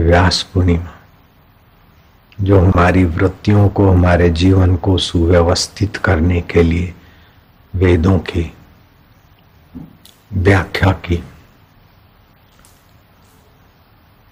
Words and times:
व्यास 0.00 0.42
पूर्णिमा, 0.42 0.94
जो 2.40 2.60
हमारी 2.60 3.04
वृत्तियों 3.04 3.68
को, 3.68 3.90
हमारे 3.90 4.30
जीवन 4.30 4.76
को 4.76 4.98
सुव्यवस्थित 4.98 5.96
करने 5.96 6.40
के 6.40 6.62
लिए 6.62 6.94
वेदों 7.74 8.18
की 8.18 8.52
व्याख्या 10.32 10.92
की। 10.92 11.24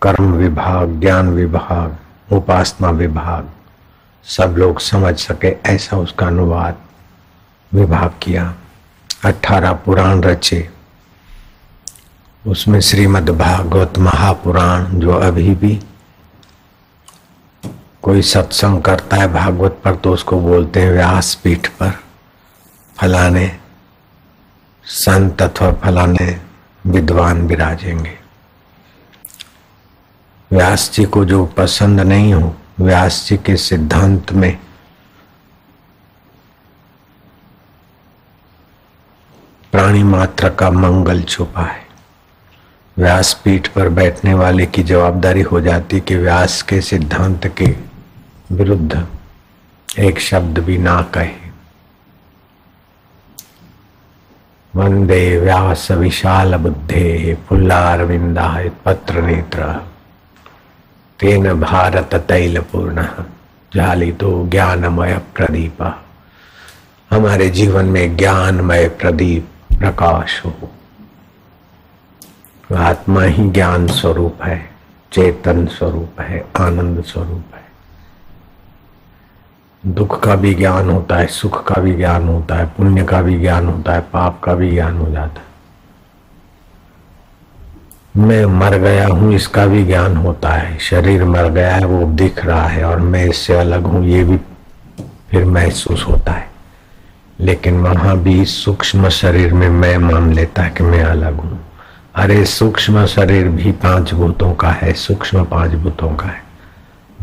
कर्म 0.02 0.32
विभाग, 0.32 1.00
ज्ञान 1.00 1.28
विभाग, 1.28 1.96
उपासना 2.32 2.90
विभाग, 2.90 3.50
सब 4.24 4.54
लोग 4.58 4.80
समझ 4.80 5.18
सके 5.18 5.56
ऐसा 5.66 5.96
उसका 5.96 6.26
अनुवाद 6.26 6.76
विभाग 7.72 8.10
किया। 8.22 8.54
अठारह 9.24 9.72
पुराण 9.72 10.22
रचे। 10.22 10.73
उसमें 12.46 12.80
श्रीमद् 12.80 13.30
भागवत 13.30 13.98
महापुराण 13.98 14.84
जो 15.00 15.12
अभी 15.12 15.54
भी 15.54 15.74
कोई 18.02 18.22
सत्संग 18.22 18.82
करता 18.82 19.16
है 19.16 19.28
भागवत 19.32 19.80
पर 19.84 19.94
तो 19.96 20.12
उसको 20.12 20.40
बोलते 20.40 20.80
हैं 20.80 20.90
व्यास 20.92 21.34
पीठ 21.34 21.68
पर। 21.68 21.92
फलाने 22.96 23.46
संत 24.84 25.42
अथवा 25.42 25.72
फलाने 25.72 26.40
विद्वान 26.86 27.40
विराजेंगे। 27.42 28.18
व्यास 30.50 30.90
जी 30.94 31.04
को 31.04 31.24
जो 31.24 31.44
पसंद 31.46 32.00
नहीं 32.00 32.34
हो, 32.34 32.54
व्यास 32.80 33.24
जी 33.28 33.36
के 33.36 33.56
सिद्धांत 33.56 34.32
में 34.32 34.58
प्राणी 39.72 40.02
मात्र 40.02 40.50
का 40.50 40.70
मंगल 40.70 41.22
छुपा 41.22 41.62
है। 41.62 41.82
व्यासपीठ 42.98 43.68
पर 43.68 43.88
बैठने 43.88 44.34
वाले 44.34 44.66
की 44.66 44.82
जवाबदारी 44.82 45.40
हो 45.42 45.60
जाती 45.60 46.00
कि 46.00 46.16
व्यास 46.16 46.62
के 46.62 46.80
सिद्धांत 46.80 47.46
के 47.46 47.66
विरुद्ध 48.52 49.06
एक 49.98 50.18
शब्द 50.18 50.58
भी 50.58 50.78
ना 50.78 51.00
कहे। 51.14 51.44
वंदे 54.74 55.40
व्यास 55.40 55.90
विशाल 55.90 56.56
बुद्धे 56.56 57.38
फुल्लारविंदा 57.48 58.48
पत्र 58.84 59.22
नेत्र। 59.22 59.64
तेन 61.20 61.52
भारत 61.60 62.14
तैल 62.28 62.60
पूर्ण, 62.60 63.06
जाली 63.74 64.12
तो 64.12 64.46
ज्ञानमय 64.48 65.18
प्रदीप। 65.34 65.82
हमारे 67.10 67.50
जीवन 67.50 67.84
में 67.84 68.16
ज्ञानमय 68.16 68.88
प्रदीप 68.88 69.48
प्रकाश 69.78 70.42
हो। 70.46 70.70
आत्मा 72.72 73.22
ही 73.22 73.50
ज्ञान 73.50 73.86
स्वरूप 73.86 74.42
है, 74.42 74.70
चेतन 75.12 75.66
स्वरूप 75.66 76.20
है, 76.20 76.44
आनंद 76.60 77.04
स्वरूप 77.04 77.44
है। 77.54 77.64
दुख 79.86 80.22
का 80.22 80.34
भी 80.34 80.54
ज्ञान 80.54 80.90
होता 80.90 81.16
है, 81.16 81.26
सुख 81.26 81.64
का 81.64 81.80
भी 81.80 81.94
ज्ञान 81.94 82.28
होता 82.28 82.54
है, 82.54 82.66
पुण्य 82.66 83.04
का 83.04 83.22
भी 83.22 83.38
ज्ञान 83.38 83.66
होता 83.66 83.92
है, 83.92 84.00
पाप 84.00 84.40
का 84.40 84.54
भी 84.54 84.70
ज्ञान 84.70 84.96
हो 84.96 85.10
जाता 85.10 85.40
है। 85.40 85.54
मैं 88.16 88.46
मर 88.46 88.78
गया 88.78 89.08
हूँ, 89.08 89.34
इसका 89.34 89.66
भी 89.66 89.84
ज्ञान 89.84 90.16
होता 90.16 90.48
है। 90.48 90.78
शरीर 90.78 91.24
मर 91.24 91.48
गया 91.48 91.74
है, 91.74 91.84
वो 91.84 92.06
दिख 92.06 92.44
रहा 92.44 92.66
है 92.66 92.84
और 92.84 93.00
मैं 93.00 93.24
इससे 93.24 93.54
अलग 93.54 93.82
हूँ, 93.82 94.04
ये 94.04 94.24
भी 94.24 94.36
फिर 95.30 95.44
महसूस 95.44 96.06
होता 96.08 96.32
है। 96.32 96.50
लेकिन 97.40 97.80
वहाँ 97.80 98.18
भी 98.18 98.44
सूक्ष्म 98.44 99.08
शरीर 99.08 99.52
में 99.52 99.68
मैं 99.68 99.98
मान 99.98 100.32
लेता 100.32 100.62
है 100.62 100.70
कि 100.70 100.84
मैं 100.84 101.02
अलग 101.02 101.34
हूँ। 101.34 101.73
अरे 102.14 102.44
सूक्ष्म 102.44 103.04
शरीर 103.06 103.48
भी 103.48 103.70
पाँच 103.72 104.12
भूतों 104.14 104.52
का 104.54 104.68
है, 104.70 104.92
सूक्ष्म 104.92 105.44
पाँच 105.44 105.72
भूतों 105.72 106.08
का 106.16 106.26
है। 106.26 106.42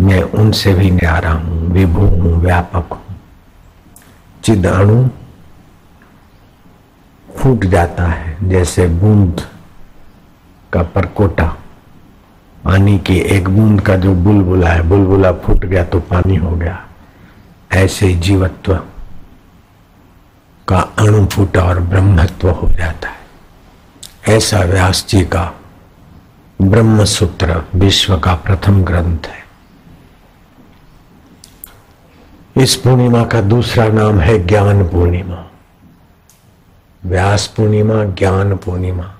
मैं 0.01 0.21
उनसे 0.21 0.73
भी 0.73 0.89
न्यारा 0.91 1.31
हूँ, 1.31 1.69
विभू 1.69 2.07
हूँ, 2.07 2.33
व्यापक 2.41 2.93
हूँ। 2.93 3.15
चिद 4.43 4.65
अणु 4.67 5.07
फूट 7.37 7.65
जाता 7.65 8.05
है, 8.05 8.49
जैसे 8.49 8.87
बूंद 8.87 9.41
का 10.73 10.83
परकोटा। 10.83 11.45
पानी 12.63 12.97
की 12.99 13.17
एक 13.17 13.49
बूंद 13.49 13.81
का 13.81 13.95
जो 13.95 14.13
बुलबुला 14.15 14.69
है, 14.69 14.81
बुलबुला 14.81 15.31
फूट 15.31 15.65
गया 15.65 15.83
तो 15.83 15.99
पानी 15.99 16.35
हो 16.35 16.51
गया। 16.51 16.77
ऐसे 17.73 18.13
जीवत्व 18.13 18.75
का 20.67 20.79
अणु 20.99 21.25
फूटा 21.25 21.61
और 21.61 21.79
ब्रह्मत्व 21.79 22.49
हो 22.49 22.69
जाता 22.69 23.09
है। 23.09 23.19
ऐसा 24.31 24.59
व्यास 24.59 25.05
जी 25.09 25.25
का 25.25 25.59
ब्रह्म 26.61 27.05
सूत्र 27.05 27.63
विश्व 27.75 28.19
का 28.19 28.35
प्रथम 28.35 28.83
ग्रंथ 28.83 29.19
है। 29.25 29.45
इस 32.63 32.75
पूर्णिमा 32.75 33.23
का 33.23 33.41
दूसरा 33.41 33.87
नाम 33.87 34.19
है 34.19 34.47
ज्ञान 34.47 34.87
पूर्णिमा। 34.87 35.51
व्यास 37.05 37.47
पूर्णिमा, 37.47 38.03
ज्ञान 38.03 38.57
पूर्णिमा, 38.57 39.15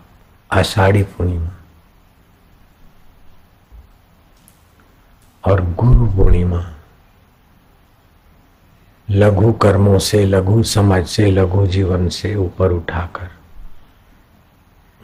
आषाढ़ी 0.52 1.04
पूर्णिमा। 1.04 1.50
और 5.52 5.62
गुरु 5.62 6.06
पूर्णिमा, 6.06 6.74
लघु 9.10 9.54
कर्मों 9.54 10.00
से, 10.00 10.26
लघु 10.26 10.64
समाज 10.64 11.08
से, 11.08 11.32
लघु 11.32 11.68
जीवन 11.68 12.10
से 12.10 12.36
ऊपर 12.36 12.72
उठाकर 12.72 13.41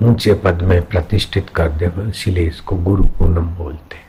ऊँचे 0.03 0.34
पद 0.34 0.62
में 0.62 0.81
प्रतिष्ठित 0.85 1.50
कर 1.50 1.69
दे 1.69 2.09
इसलिए 2.09 2.47
इसको 2.47 2.75
गुरु 2.75 3.03
पूनम 3.03 3.47
बोलते 3.47 4.08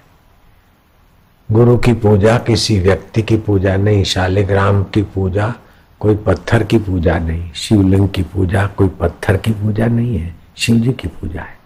गुरु 1.53 1.78
की 1.78 1.93
पूजा, 1.93 2.38
किसी 2.38 2.81
व्यक्ति 2.81 3.22
की 3.22 3.37
पूजा 3.37 3.76
नहीं 3.76 4.04
शालिग्राम 4.04 4.84
की 4.84 5.03
पूजा, 5.03 5.54
कोई 6.00 6.16
पत्थर 6.16 6.62
की 6.62 6.78
पूजा 6.78 7.19
नहीं, 7.19 7.53
शिवलिंग 7.53 8.09
की 8.09 8.22
पूजा, 8.22 8.66
कोई 8.66 8.88
पत्थर 8.88 9.37
की 9.37 9.53
पूजा 9.53 9.87
नहीं 9.87 10.19
है, 10.19 10.34
शिव 10.56 10.77
जी 10.77 10.93
की 10.93 11.09
पूजा 11.09 11.41
है। 11.41 11.59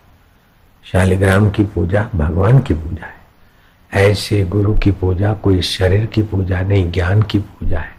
शालिग्राम 0.84 1.50
की 1.50 1.64
पूजा, 1.64 2.08
भगवान 2.16 2.58
की 2.58 2.74
पूजा 2.74 3.06
है। 3.06 3.22
ऐसे 4.10 4.44
गुरु 4.44 4.74
की 4.74 4.90
पूजा, 4.90 5.34
कोई 5.34 5.62
शरीर 5.62 6.06
की 6.06 6.22
पूजा 6.22 6.60
नहीं, 6.60 6.92
ज्ञान 6.92 7.22
की 7.22 7.38
पूजा 7.38 7.78
है। 7.78 7.94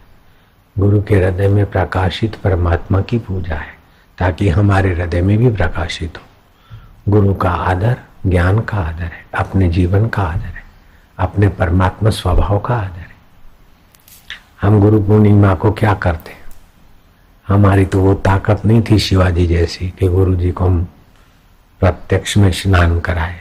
गुरु 0.78 1.02
के 1.02 1.14
हृदय 1.14 1.48
में 1.48 1.66
प्रकाशित 1.66 2.34
परमात्मा 2.34 3.00
की 3.00 3.18
पूजा 3.18 3.54
है। 3.54 3.83
ताकि 4.18 4.48
हमारे 4.48 4.94
हृदय 4.94 5.22
में 5.22 5.38
भी 5.38 5.50
प्रकाशित 5.50 6.18
हो। 6.18 6.22
गुरु 7.08 7.34
का 7.34 7.50
आदर, 7.50 7.96
ज्ञान 8.26 8.60
का 8.60 8.76
आदर 8.76 9.04
है, 9.04 9.26
अपने 9.38 9.68
जीवन 9.68 10.08
का 10.08 10.22
आदर 10.22 10.46
है, 10.46 10.64
अपने 11.18 11.48
परमात्मा 11.48 12.10
स्वभाव 12.10 12.58
का 12.58 12.74
आदर 12.74 12.98
है। 12.98 13.14
हम 14.62 14.80
गुरु 14.80 15.02
पूर्णिमा 15.02 15.54
को 15.54 15.72
क्या 15.72 15.94
करते 15.94 16.44
हमारी 17.48 17.84
तो 17.84 18.00
वो 18.00 18.14
ताकत 18.14 18.62
नहीं 18.66 18.82
थी 18.90 18.98
शिवाजी 18.98 19.46
जैसी 19.46 19.90
कि 19.90 20.08
गुरु 20.08 20.34
जी 20.34 20.52
को 20.52 20.64
हम 20.64 20.84
प्रत्यक्ष 21.80 22.36
में 22.36 22.52
स्नान 22.52 23.00
कराए। 23.00 23.40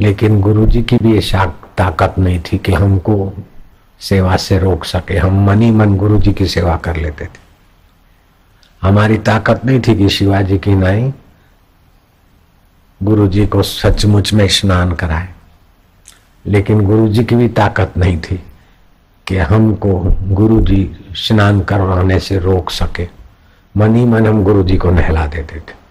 लेकिन 0.00 0.40
गुरु 0.40 0.66
जी 0.66 0.82
की 0.82 0.96
भी 0.96 1.18
ये 1.18 1.46
ताकत 1.76 2.14
नहीं 2.18 2.40
थी 2.40 2.58
कि 2.58 2.72
हमको 2.72 3.32
सेवा 4.00 4.36
से 4.36 4.58
रोक 4.58 4.84
सके। 4.84 5.18
हम 5.18 5.46
मनी 5.46 5.70
मन 5.70 5.96
गुरु 5.96 6.18
जी 6.18 6.32
की 6.32 6.46
सेवा 6.46 6.76
कर 6.76 6.96
लेते 6.96 7.24
थे। 7.24 7.43
हमारी 8.84 9.18
ताकत 9.18 9.64
नहीं 9.64 9.80
थी 9.80 9.98
कि 9.98 10.08
शिवाजी 10.08 10.58
की 10.58 10.74
नाई 10.74 11.12
गुरु 13.02 13.28
जी 13.28 13.46
को 13.46 13.62
सचमुच 13.62 14.32
में 14.32 14.48
स्नान 14.48 14.92
कराए। 14.92 15.34
लेकिन 16.46 16.80
गुरु 16.80 17.08
जी 17.08 17.24
की 17.24 17.34
भी 17.34 17.48
ताकत 17.48 17.92
नहीं 17.98 18.20
थी 18.20 18.42
कि 19.26 19.36
हमको 19.36 20.00
गुरु 20.22 20.60
जी 20.60 21.06
स्नान 21.12 21.60
करवाने 21.60 22.20
से 22.20 22.38
रोक 22.38 22.70
सके। 22.70 23.08
मन 23.76 23.96
ही 23.96 24.04
मन 24.04 24.26
हम 24.26 24.44
गुरु 24.44 24.62
जी 24.62 24.76
को 24.76 24.90
नहला 24.90 25.26
देते 25.26 25.60
थे। 25.60 25.84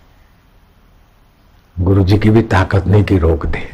गुरु 1.80 2.04
जी 2.04 2.18
की 2.18 2.30
भी 2.30 2.42
ताकत 2.42 2.88
नहीं 2.88 3.04
कि 3.04 3.18
रोक 3.18 3.46
दे। 3.46 3.74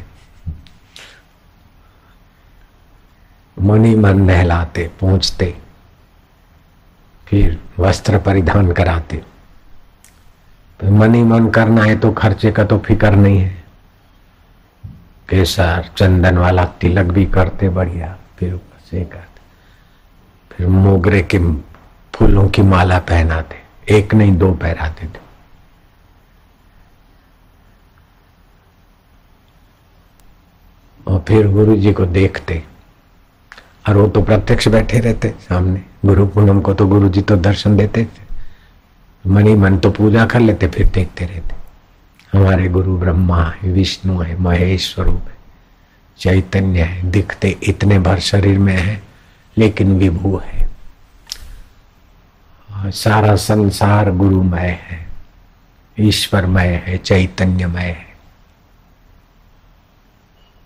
मन 3.60 3.84
ही 3.84 3.96
मन 3.96 4.20
नहलाते, 4.20 4.90
पहुँचते। 5.00 5.58
फिर 7.30 7.58
वस्त्र 7.78 8.18
परिधान 8.18 8.72
कराते। 8.72 9.16
तो 10.80 10.90
मन 10.90 11.14
ही 11.14 11.22
मन 11.22 11.48
करना 11.50 11.82
है 11.84 11.98
तो 11.98 12.10
खर्चे 12.12 12.50
का 12.52 12.64
तो 12.64 12.78
फ़िक्र 12.78 13.10
नहीं 13.10 13.38
है। 13.38 13.64
केसर 15.28 15.90
चंदन 15.96 16.38
वाला 16.38 16.64
तिलक 16.80 17.06
भी 17.06 17.26
करते 17.26 17.68
बढ़िया, 17.68 18.16
फिर 18.38 18.60
से 18.90 19.04
करते। 19.04 19.40
फिर 20.50 20.66
मोगरे 20.66 21.22
के 21.22 21.38
फूलों 22.14 22.48
की 22.48 22.62
माला 22.62 22.98
पहनाते, 22.98 23.56
एक 23.88 24.14
नहीं 24.14 24.36
दो 24.38 24.52
पहराते 24.54 25.06
थे। 25.06 25.28
और 31.06 31.24
फिर 31.28 31.48
गुरु 31.48 31.76
जी 31.76 31.92
को 31.92 32.06
देखते। 32.06 32.62
और 33.90 33.96
वो 33.96 34.06
तो 34.06 34.20
प्रत्यक्ष 34.22 34.68
बैठे 34.68 34.98
रहते 34.98 35.28
सामने। 35.40 35.80
गुरु 36.06 36.26
पूनम 36.26 36.60
को 36.60 36.74
तो 36.74 36.86
गुरु 36.86 37.08
जी 37.08 37.20
तो 37.20 37.36
दर्शन 37.36 37.76
देते 37.76 38.04
थे। 38.04 39.28
मनी 39.28 39.54
मन 39.54 39.78
तो 39.78 39.90
पूजा 39.90 40.26
कर 40.26 40.40
लेते, 40.40 40.66
फिर 40.68 40.86
देखते 40.86 41.24
रहते। 41.24 41.54
हमारे 42.32 42.68
गुरु 42.68 42.96
ब्रह्मा 42.98 43.42
है, 43.42 43.72
विष्णु 43.72 44.18
है 44.20 44.36
महेश 44.40 44.92
स्वरूप 44.94 45.28
है, 45.28 45.34
चैतन्य 46.18 46.82
है, 46.82 47.10
दिखते 47.10 47.56
इतने 47.62 47.98
भर 47.98 48.18
शरीर 48.20 48.58
में 48.58 48.76
है, 48.76 49.02
लेकिन 49.56 49.98
विभू 49.98 50.36
है। 50.38 50.68
सारा 52.92 53.34
संसार 53.36 54.10
गुरुमय 54.12 54.78
है, 54.82 55.06
ईश्वरमय 55.96 56.82
है, 56.86 56.96
चैतन्यमय 56.98 57.82
है। 57.82 58.09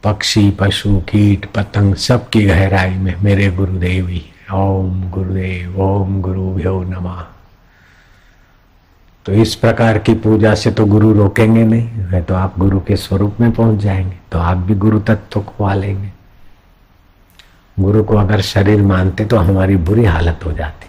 पक्षी, 0.05 0.51
पशु, 0.51 0.97
कीट, 1.09 1.47
पतंग 1.47 1.95
सबकी 1.95 2.45
गहराई 2.45 2.95
में 2.95 3.15
मेरे 3.23 3.51
गुरुदेव। 3.51 4.09
ही 4.09 4.23
ओम 4.53 5.11
गुरुदेव, 5.11 5.81
ओम 5.81 6.21
गुरु 6.23 6.51
भ्यो 6.55 6.83
नमः। 6.83 7.25
तो 9.27 9.33
इस 9.33 9.55
प्रकार 9.55 9.99
की 9.99 10.15
पूजा 10.15 10.55
से 10.55 10.71
तो 10.71 10.85
गुरु 10.87 11.13
रोकेंगे 11.13 11.63
नहीं 11.65 11.89
है 12.11 12.23
तो 12.23 12.35
आप 12.35 12.59
गुरु 12.59 12.81
के 12.81 12.97
स्वरूप 12.97 13.41
में 13.41 13.51
पहुँच 13.53 13.81
जाएँगे 13.81 14.17
तो 14.33 14.39
आप 14.39 14.57
भी 14.57 14.75
गुरु 14.75 15.01
तत्व 15.01 15.41
को 15.41 15.53
पा 15.59 15.75
लेंगे 15.75 16.13
गुरु 17.81 18.05
को 18.05 18.17
अगर 18.17 18.41
शरीर 18.41 18.83
मानते 18.83 19.25
तो 19.25 19.37
हमारी 19.37 19.77
बुरी 19.77 20.05
हालत 20.05 20.41
हो 20.45 20.53
जाती। 20.53 20.87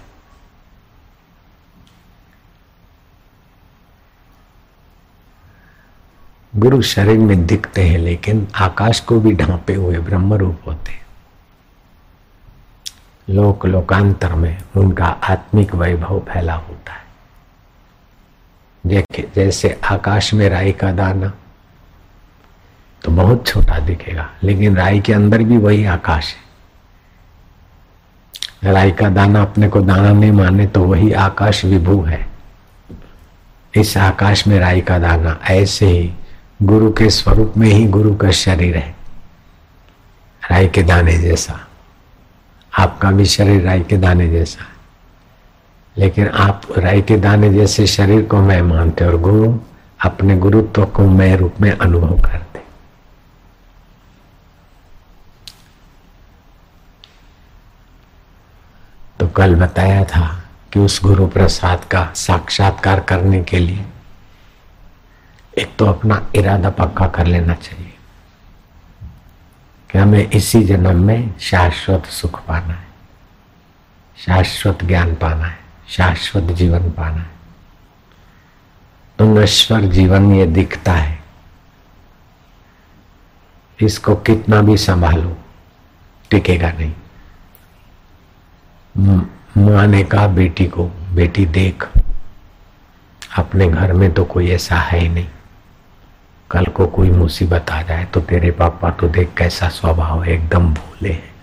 गुरु 6.66 6.82
शरीर 6.82 7.20
में 7.20 7.46
दिखते 7.48 7.82
हैं, 7.82 7.98
लेकिन 7.98 8.48
आकाश 8.56 9.00
को 9.00 9.20
भी 9.20 9.34
ढांपे 9.34 9.74
हुए 9.74 10.00
ब्रह्म 10.00 10.34
रूप 10.34 10.60
होते 10.68 10.92
हैं। 10.92 11.06
लोक 13.28 13.66
लोकांतर 13.66 14.34
में 14.34 14.58
उनका 14.78 15.06
आत्मिक 15.06 15.76
वैभव 15.76 16.20
फैला 16.30 16.56
होता 16.56 16.94
है। 16.94 17.04
जैसे 19.36 19.80
आकाश 19.92 20.34
में 20.34 20.50
राई 20.50 20.72
का 20.72 20.92
दाना 20.92 21.34
तो 23.02 23.12
बहुत 23.12 23.48
छोटा 23.48 23.80
दिखेगा, 23.80 24.30
लेकिन 24.44 24.76
राई 24.76 25.00
के 25.00 25.14
अंदर 25.14 25.44
भी 25.44 25.58
वही 25.58 25.86
आकाश 25.86 26.34
है। 26.34 26.40
राई 28.74 28.92
का 28.92 29.10
दाना 29.10 29.42
अपने 29.42 29.70
को 29.70 29.82
दाना 29.82 30.12
नहीं 30.12 30.32
माने 30.32 30.68
तो 30.68 30.84
वही 30.84 31.12
आकाश 31.14 31.66
विभू 31.66 32.02
है। 32.02 32.28
इस 33.74 33.98
आकाश 34.00 34.48
में 34.48 34.60
राई 34.60 34.82
का 34.82 35.00
दाना 35.00 35.40
ऐसे 35.52 35.88
ही 35.88 36.14
गुरु 36.64 36.92
के 36.92 37.10
स्वरूप 37.10 37.54
में 37.58 37.68
ही 37.68 37.86
गुरु 37.86 38.16
का 38.16 38.32
शरीर 38.32 38.78
है। 38.78 38.96
राई 40.52 40.68
के 40.68 40.84
दाने 40.84 41.18
जैसा। 41.18 41.68
आपका 42.80 43.12
भी 43.12 43.26
शरीर 43.26 43.62
राई 43.62 43.82
के 43.82 43.98
दाने 43.98 44.30
जैसा 44.30 44.64
है। 44.64 44.76
लेकिन 45.98 46.28
आप 46.28 46.62
राई 46.78 47.02
के 47.02 47.18
दाने 47.18 47.50
जैसे 47.50 47.88
शरीर 47.88 48.22
को 48.26 48.38
मैं 48.38 48.62
मानते 48.62 49.06
और 49.06 49.18
गुरु 49.18 49.60
अपने 50.06 50.38
गुरुत्व 50.38 50.86
को 50.86 51.04
मैं 51.04 51.38
रूप 51.38 51.56
में 51.62 51.72
अनुभव 51.72 52.22
करते 52.22 52.60
तो 59.20 59.28
कल 59.28 59.56
बताया 59.56 60.04
था 60.04 60.44
कि 60.74 60.80
उस 60.80 61.04
गुरु 61.04 61.28
प्रसाद 61.28 61.84
का 61.84 62.14
साक्षात्कार 62.16 63.00
करने 63.00 63.44
के 63.44 63.60
लिए 63.60 63.86
एक 65.58 65.76
तो 65.80 65.86
अपना 65.86 66.26
इरादा 66.36 66.70
पक्का 66.70 67.08
कर 67.08 67.26
लेना 67.26 67.54
चाहिए 67.56 67.94
कि 69.90 69.98
हमें 69.98 70.30
इसी 70.30 70.64
जन्म 70.64 71.04
में 71.06 71.38
शाश्वत 71.40 72.06
सुख 72.12 72.40
पाना 72.46 72.74
है, 72.74 72.88
शाश्वत 74.18 74.84
ज्ञान 74.86 75.14
पाना 75.16 75.46
है, 75.46 75.58
शाश्वत 75.90 76.52
जीवन 76.54 76.90
पाना 76.92 77.22
है। 77.22 77.34
तो 79.20 79.26
नश्वर 79.34 79.82
जीवन 79.90 80.34
ये 80.36 80.46
दिखता 80.48 80.94
है, 80.94 81.20
इसको 83.80 84.16
कितना 84.18 84.62
भी 84.62 84.78
संभालो, 84.78 85.38
टिकेगा 86.32 86.72
नहीं। 86.72 86.94
माँ 89.58 89.86
ने 89.88 90.04
कहा 90.04 90.28
बेटी 90.28 90.66
को, 90.68 90.86
बेटी 91.14 91.46
देख, 91.48 91.88
अपने 93.38 93.68
घर 93.70 93.94
में 93.94 94.12
तो 94.14 94.26
कोई 94.26 94.50
ऐसा 94.52 94.76
है 94.78 95.00
ही 95.00 95.10
नहीं। 95.10 95.28
कल 96.52 96.66
को 96.66 96.86
कोई 96.88 97.10
मुसीबत 97.10 97.72
आ 97.72 97.82
जाए 97.82 98.06
तो 98.06 98.22
तेरे 98.22 98.52
पापा 98.52 98.90
तो 98.92 99.08
देख 99.08 99.34
कैसा 99.38 99.70
स्वभाव 99.70 100.24
है, 100.24 100.34
एकदम 100.34 100.74
भोले 100.74 101.12
हैं। 101.12 101.34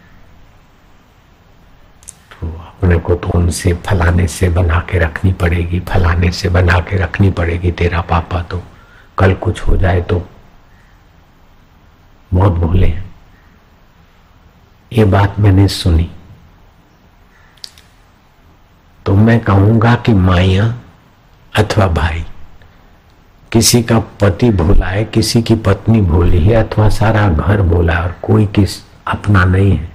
तो 2.33 2.47
अपने 2.59 2.99
को 2.99 3.15
तो 3.15 3.29
उनसे 3.29 3.73
फलाने 3.87 4.27
से 4.29 4.49
बना 4.49 4.79
के 4.91 4.99
रखनी 4.99 5.33
पड़ेगी, 5.33 5.81
फलाने 5.81 6.31
से 6.33 6.49
बना 6.49 6.79
के 6.81 6.97
रखनी 6.97 7.31
पड़ेगी 7.31 7.73
तेरा 7.73 8.01
पापा 8.01 8.43
तो। 8.43 8.63
कल 9.19 9.35
कुछ 9.35 9.61
हो 9.61 9.77
जाए 9.77 10.01
तो 10.03 10.23
बहुत 12.31 12.53
भूले 12.53 12.87
हैं। 12.87 13.11
ये 14.93 15.05
बात 15.05 15.39
मैंने 15.39 15.69
सुनी। 15.69 16.11
तो 19.07 19.15
मैं 19.15 19.39
कहूँगा 19.41 19.95
कि 19.97 20.13
माया 20.15 20.75
अथवा 21.53 21.87
भाई 21.89 22.25
किसी 23.53 23.83
का 23.83 23.99
पति 23.99 24.51
भूला 24.51 24.87
है, 24.87 25.05
किसी 25.05 25.43
की 25.43 25.55
पत्नी 25.55 26.01
भूली 26.01 26.41
है, 26.41 26.55
अथवा 26.55 26.89
सारा 26.89 27.29
घर 27.29 27.63
भूला 27.63 28.01
और 28.01 28.15
कोई 28.23 28.47
किस 28.47 28.85
अपना 29.07 29.45
नहीं 29.45 29.77
है 29.77 29.93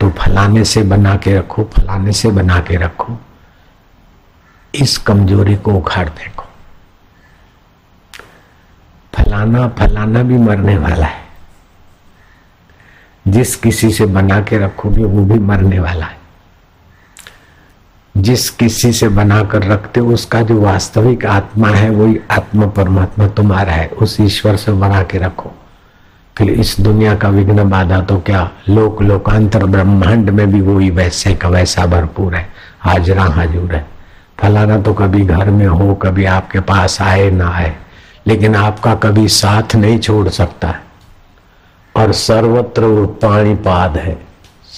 तो 0.00 0.10
फलाने 0.10 0.64
से 0.64 0.82
बना 0.82 1.16
के 1.16 1.38
रखो, 1.38 1.64
फलाने 1.64 2.12
से 2.12 2.30
बना 2.30 2.60
के 2.60 2.76
रखो। 2.76 3.18
इस 4.74 4.98
कमज़ोरी 4.98 5.56
को 5.56 5.72
उखाड़ 5.72 6.08
देखो। 6.08 6.44
फलाना 9.14 9.68
फलाना 9.68 10.22
भी 10.22 10.38
मरने 10.38 10.78
वाला 10.78 11.06
है। 11.06 11.24
जिस 13.28 13.56
किसी 13.56 13.92
से 13.92 14.06
बना 14.06 14.40
के 14.40 14.58
रखोगे, 14.58 15.04
वो 15.04 15.24
भी 15.24 15.38
मरने 15.38 15.78
वाला 15.80 16.06
है। 16.06 16.21
जिस 18.16 18.50
किसी 18.50 18.92
से 18.92 19.08
बनाकर 19.08 19.62
रखते 19.62 20.00
हो, 20.00 20.12
उसका 20.12 20.40
जो 20.40 20.60
वास्तविक 20.60 21.26
आत्मा 21.26 21.68
है, 21.68 21.90
वही 21.90 22.20
आत्मा 22.30 22.66
परमात्मा 22.66 23.28
तुम्हारा 23.28 23.72
है। 23.72 23.88
उस 23.88 24.20
ईश्वर 24.20 24.56
से 24.56 24.72
बना 24.72 25.02
के 25.02 25.18
रखो। 25.18 25.50
फिर 26.38 26.50
इस 26.50 26.76
दुनिया 26.80 27.14
का 27.14 27.28
विघ्न 27.28 27.70
बाधा 27.70 28.00
तो 28.00 28.16
क्या? 28.18 28.50
लोक, 28.68 29.02
लोकांतर, 29.02 29.64
ब्रह्मांड 29.64 30.30
में 30.30 30.52
भी 30.52 30.60
वही 30.60 30.90
वैसे 30.90 31.34
का 31.34 31.48
वैसा 31.48 31.86
भरपूर 31.86 32.34
है। 32.34 32.48
हाजरा 32.80 33.22
हाजूर 33.22 33.74
है। 33.74 33.88
फलाना 34.38 34.80
तो 34.80 34.94
कभी 34.94 35.24
घर 35.24 35.50
में 35.50 35.66
हो, 35.66 35.94
कभी 35.94 36.24
आपके 36.24 36.60
पास 36.60 37.02
आए 37.02 37.30
ना 37.30 37.50
आए। 37.50 37.76
लेकिन 38.26 38.56
आपका 38.56 38.94
कभी 38.94 39.28
साथ 39.28 39.76
नहीं 39.76 39.98
छोड़ 39.98 40.28
सकता। 40.28 40.68
है 40.68 40.80
और 41.96 42.12
सर्वत्र 42.12 43.06
पाणी 43.06 43.54
पाद 43.54 43.96
है। 43.96 44.26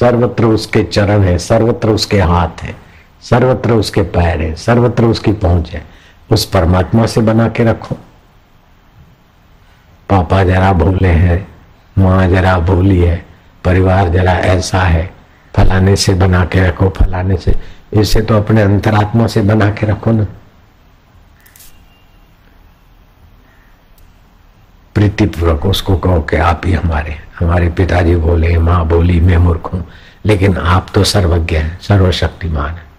सर्वत्र 0.00 0.44
उसके 0.44 0.82
चरण 0.82 1.22
है, 1.22 1.38
सर्वत्र 1.38 1.88
उसके 1.88 2.20
हाथ 2.20 2.62
है। 2.62 2.83
सर्वत्र 3.30 3.72
उसके 3.72 4.02
पैर 4.02 4.40
है, 4.40 4.54
सर्वत्र 4.54 5.04
उसकी 5.04 5.32
पहुँच 5.32 5.70
है। 5.70 5.86
उस 6.30 6.44
परमात्मा 6.44 7.06
से 7.06 7.20
बना 7.20 7.48
के 7.48 7.64
रखो। 7.64 7.94
पापा 10.08 10.44
जरा 10.44 10.72
भूले 10.72 11.08
हैं, 11.08 11.48
माँ 11.98 12.28
जरा 12.28 12.58
भूली 12.58 13.00
है, 13.00 13.26
परिवार 13.64 14.08
जरा 14.08 14.32
ऐसा 14.32 14.80
है। 14.80 15.14
फलाने 15.56 15.96
से 15.96 16.14
बना 16.14 16.44
के 16.44 16.68
रखो, 16.68 16.88
फलाने 16.88 17.36
से। 17.36 17.54
इसे 17.92 18.22
तो 18.22 18.36
अपने 18.36 18.62
अंतरात्मा 18.62 19.26
से 19.26 19.42
बना 19.42 19.70
के 19.70 19.86
रखो 19.86 20.12
ना। 20.12 20.26
प्रीतिपूर्वक 24.94 25.66
उसको 25.66 25.96
कहो 25.96 26.20
कि 26.20 26.36
आप 26.36 26.62
ही 26.64 26.72
हमारे 26.72 27.16
हमारे 27.40 27.68
पिताजी 27.68 28.16
बोले 28.16 28.58
माँ 28.58 28.86
बोली 28.86 29.20
मैं 29.20 29.36
मूर्ख 29.36 29.70
हूँ। 29.74 29.88
लेकिन 30.26 30.56
आप 30.56 30.86
तो 30.94 31.04
सर्वज्ञ 31.04 31.56
हैं, 31.56 31.80
सर्वशक्तिमान 31.80 32.70
है। 32.70 32.93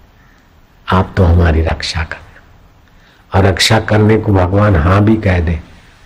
आप 0.92 1.14
तो 1.18 1.24
हमारी 1.24 1.62
रक्षा 1.62 2.04
करना 2.04 3.40
और 3.40 3.46
रक्षा 3.46 3.80
करने 3.80 4.18
को 4.18 4.34
भगवान 4.34 4.76
हाँ 4.76 5.04
भी 5.04 5.16
कह 5.16 5.40
दे 5.40 5.60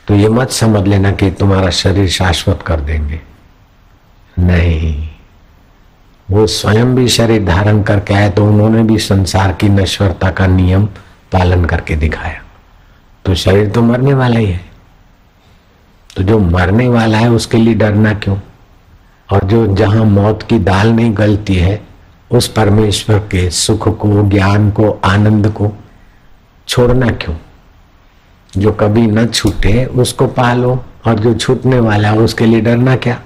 तो 0.07 0.15
ये 0.15 0.29
मत 0.29 0.49
समझ 0.49 0.87
लेना 0.87 1.11
कि 1.11 1.31
तुम्हारा 1.31 1.69
शरीर 1.69 2.09
शाश्वत 2.09 2.61
कर 2.61 2.79
देंगे। 2.79 3.21
नहीं। 4.39 5.09
वो 6.31 6.47
स्वयं 6.47 6.95
भी 6.95 7.07
शरीर 7.07 7.45
धारण 7.45 7.83
करके 7.83 8.13
आए 8.13 8.29
तो 8.29 8.45
उन्होंने 8.45 8.83
भी 8.83 8.97
संसार 8.97 9.53
की 9.53 9.69
नश्वरता 9.69 10.31
का 10.31 10.47
नियम 10.47 10.85
पालन 11.31 11.65
करके 11.65 11.95
दिखाया। 11.95 12.41
तो 13.25 13.35
शरीर 13.35 13.69
तो 13.69 13.81
मरने 13.81 14.13
वाला 14.13 14.39
ही 14.39 14.45
है। 14.45 14.65
तो 16.17 16.23
जो 16.23 16.39
मरने 16.39 16.87
वाला 16.87 17.17
है, 17.17 17.29
उसके 17.29 17.57
लिए 17.57 17.73
डरना 17.73 18.13
क्यों? 18.13 18.37
और 19.31 19.43
जो 19.43 19.75
जहाँ 19.75 20.05
मौत 20.05 20.43
की 20.43 20.59
दाल 20.59 20.89
नहीं 20.89 21.17
गलती 21.17 21.55
है 21.55 21.88
उस 22.31 22.47
परमेश्वर 22.47 23.19
के 23.19 23.49
सुख 23.49 23.99
को, 23.99 24.29
ज्ञान 24.29 24.71
को, 24.71 25.01
आनंद 25.05 25.51
को 25.51 25.71
छोड़ना 26.67 27.07
क्यों? 27.07 27.35
जो 28.57 28.71
कभी 28.71 29.07
न 29.07 29.27
छूटे 29.27 29.85
उसको 29.85 30.27
पालो 30.27 30.85
और 31.07 31.19
जो 31.19 31.33
छूटने 31.33 31.79
वाला 31.79 32.09
है 32.09 32.17
उसके 32.17 32.45
लिए 32.45 32.61
डरना 32.61 32.95
क्या? 32.95 33.21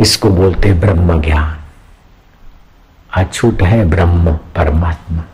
इसको 0.00 0.30
बोलते 0.30 0.72
ब्रह्म 0.72 1.22
ज्ञान। 1.22 1.58
अछूट 3.14 3.62
है 3.62 3.84
ब्रह्म 3.84 4.32
परमात्मा। 4.32 5.24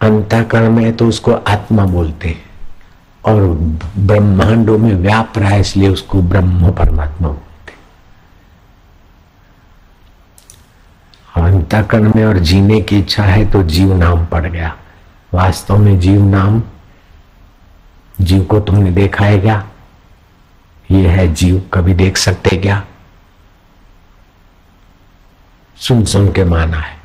अंतकरण 0.00 0.70
में 0.70 0.96
तो 0.96 1.08
उसको 1.08 1.32
आत्मा 1.32 1.84
बोलते 1.84 2.28
हैं। 2.28 2.49
और 3.24 3.42
ब्रह्मांडों 3.98 4.78
में 4.78 4.94
व्याप 4.94 5.38
रहा 5.38 5.48
है, 5.48 5.60
इसलिए 5.60 5.88
उसको 5.88 6.22
ब्रह्म 6.22 6.72
परमात्मा 6.72 7.28
बोलते 7.28 7.48
अंतकरण 11.36 12.12
में 12.16 12.24
और 12.24 12.38
जीने 12.38 12.80
की 12.80 12.98
इच्छा 12.98 13.24
है 13.24 13.44
तो 13.50 13.62
जीव 13.62 13.92
नाम 13.96 14.24
पड़ 14.26 14.46
गया। 14.46 14.74
वास्तव 15.34 15.78
में 15.78 15.98
जीव 16.00 16.24
नाम, 16.24 16.62
जीव 18.20 18.44
को 18.44 18.60
तुमने 18.60 18.90
देखा 18.90 19.24
है 19.24 19.38
क्या? 19.38 19.64
ये 20.90 21.08
है 21.08 21.32
जीव, 21.34 21.62
कभी 21.74 21.94
देख 21.94 22.16
सकते 22.16 22.56
क्या? 22.56 22.82
सुन 25.76 26.04
सुन 26.04 26.32
के 26.32 26.44
माना 26.44 26.78
है। 26.78 26.98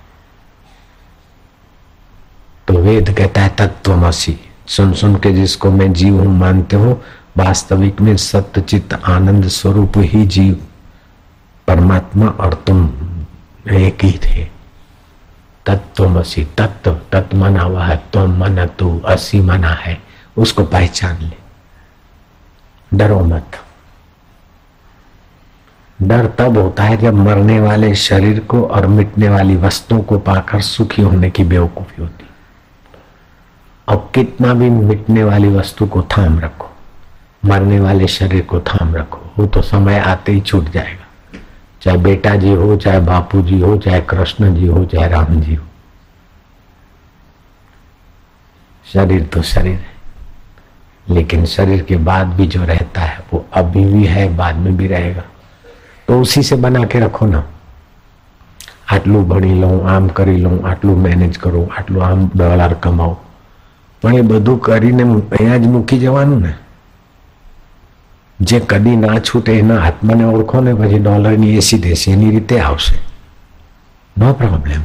तो 2.68 2.74
वेद 2.74 3.14
कहता 3.18 3.42
है 3.42 3.50
तत्वमसी 3.50 4.40
सुन 4.68 4.94
सुन 4.94 5.16
के 5.16 5.34
जिसको 5.34 5.72
मैं 5.72 5.94
जीव 5.94 6.20
हूँ 6.20 6.40
मानते 6.40 6.76
हो, 6.76 7.04
वास्तविक 7.38 8.02
में 8.02 8.18
सत्य 8.18 8.62
चित्त 8.62 9.02
आनंद 9.06 9.48
स्वरूप 9.48 9.94
ही 9.98 10.26
जीव। 10.26 10.66
परमात्मा 11.68 12.26
और 12.26 12.54
तुम 12.54 12.90
एक 13.72 14.04
ही 14.04 14.20
थे। 14.24 14.48
तत्वमसी 15.66 16.48
तत्व 16.58 17.00
तत्व 17.12 17.38
मना 17.38 17.62
हुआ 17.62 17.86
है, 17.86 18.04
तुम 18.14 18.38
मन, 18.38 18.66
तू 18.66 19.00
असी 19.00 19.42
मना 19.42 19.70
है, 19.70 20.02
उसको 20.38 20.64
पहचान 20.64 21.18
ले। 21.22 21.34
डरो 22.94 23.20
मत। 23.20 23.52
डर 26.02 26.28
तब 26.28 26.58
होता 26.58 26.84
है 26.84 26.98
जब 26.98 27.14
मरने 27.14 27.60
वाले 27.60 27.96
शरीर 27.96 28.40
को 28.40 28.64
और 28.64 28.88
मिटने 28.88 29.30
वाली 29.30 29.56
वस्तुओं 29.56 30.02
को 30.02 30.20
पाकर 30.20 30.62
सुखी 30.62 31.02
होने 31.02 31.30
की 31.30 31.44
बेवकूफ़ी 31.44 32.04
होती 32.04 32.25
अब 33.89 34.11
कितना 34.15 34.53
भी 34.55 34.69
मिटने 34.71 35.25
वाली 35.25 35.49
वस्तु 35.49 35.87
को 35.87 36.03
थाम 36.17 36.39
रखो 36.41 36.69
मरने 37.45 37.81
वाले 37.81 38.07
शरीर 38.09 38.43
को 38.43 38.61
थाम 38.61 38.95
रखो 38.95 39.21
वो 39.39 39.47
तो 39.47 39.63
समय 39.63 39.99
आते 39.99 40.33
ही 40.33 40.41
छूट 40.41 40.71
जाएगा 40.71 41.07
चाहे 41.83 41.97
बेटा 41.99 42.35
जी 42.37 42.55
हो 42.55 42.77
चाहे 42.77 43.01
बापू 43.01 43.43
जी 43.43 43.61
हो 43.61 43.77
चाहे 43.77 44.01
कृष्ण 44.11 44.55
जी 44.55 44.67
हो 44.67 44.85
चाहे 44.85 45.09
राम 45.09 45.41
जी 45.41 45.55
हो 45.55 45.67
शरीर 48.87 49.25
तो 49.35 49.43
शरीर 49.43 49.79
है 49.79 51.15
लेकिन 51.15 51.45
शरीर 51.47 51.83
के 51.83 51.97
बाद 52.11 52.27
भी 52.35 52.47
जो 52.47 52.65
रहता 52.65 53.01
है 53.01 53.25
वो 53.33 53.45
अभी 53.55 53.85
भी 53.85 54.05
है 54.07 54.29
बाद 54.37 54.57
में 54.57 54.77
भी 54.77 54.87
रहेगा 54.87 55.23
तो 56.09 56.21
उसी 56.21 56.43
से 56.43 56.57
बना 56.57 56.85
के 56.85 57.01
रखो 57.01 57.27
ना 57.27 57.45
આટલું 58.93 59.27
ભણી 59.31 59.57
લઉં 59.63 59.75
આમ 59.87 60.07
કરી 60.19 60.39
લઉં 60.45 60.55
આટલું 60.71 61.03
મેનેજ 61.03 61.35
કરું 61.43 61.67
આટલું 61.79 62.03
આમ 62.07 62.23
ડોલર 62.31 62.73
કમાઉં 62.85 63.13
પણ 64.06 64.16
એ 64.16 64.22
બધું 64.22 64.62
કરીને 64.62 65.04
અહીંયા 65.04 65.58
જ 65.58 65.62
મૂકી 65.62 66.00
જવાનું 66.00 66.42
ને. 66.42 66.54
જે 68.40 68.60
કદી 68.60 68.96
ના 68.96 69.20
છૂટે 69.20 69.60
એના 69.60 69.82
આત્માને 69.82 70.24
ઓળખો 70.24 70.62
ને, 70.62 70.74
પછી 70.74 71.00
ડોલરની 71.00 71.58
એસી 71.58 71.78
દેસી 71.78 72.12
એની 72.12 72.32
રીતે 72.32 72.60
આવશે. 72.60 73.00
નો 74.18 74.34
પ્રોબ્લેમ 74.34 74.82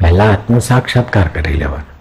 પહેલા 0.00 0.30
આત્મ 0.30 0.58
સાક્ષાત્કાર 0.58 1.28
કરી 1.28 1.54
લેવાનો. 1.54 1.97